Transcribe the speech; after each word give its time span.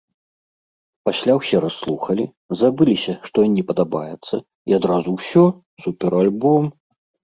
Пасля 1.09 1.33
ўсе 1.39 1.55
расслухалі, 1.65 2.25
забыліся, 2.63 3.13
што 3.29 3.35
ён 3.47 3.51
не 3.61 3.67
падабаецца, 3.71 4.35
і 4.71 4.81
адразу 4.83 5.09
ўсё, 5.23 5.43
суперальбом! 5.89 6.63